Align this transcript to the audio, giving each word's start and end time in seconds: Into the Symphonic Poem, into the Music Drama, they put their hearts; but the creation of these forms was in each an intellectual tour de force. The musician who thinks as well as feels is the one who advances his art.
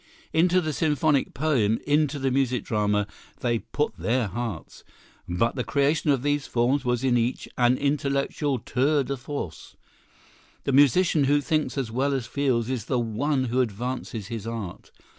Into 0.33 0.61
the 0.61 0.73
Symphonic 0.73 1.35
Poem, 1.35 1.77
into 1.85 2.17
the 2.17 2.31
Music 2.31 2.63
Drama, 2.63 3.05
they 3.41 3.59
put 3.59 3.95
their 3.97 4.25
hearts; 4.25 4.83
but 5.29 5.55
the 5.55 5.63
creation 5.63 6.09
of 6.09 6.23
these 6.23 6.47
forms 6.47 6.83
was 6.83 7.03
in 7.03 7.17
each 7.17 7.47
an 7.55 7.77
intellectual 7.77 8.57
tour 8.57 9.03
de 9.03 9.15
force. 9.15 9.75
The 10.63 10.71
musician 10.71 11.25
who 11.25 11.39
thinks 11.39 11.77
as 11.77 11.91
well 11.91 12.15
as 12.15 12.25
feels 12.25 12.67
is 12.67 12.85
the 12.85 12.97
one 12.97 13.43
who 13.43 13.61
advances 13.61 14.25
his 14.25 14.47
art. 14.47 14.89